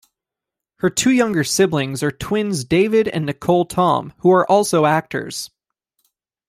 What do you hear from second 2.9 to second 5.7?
and Nicholle Tom, who are also actors.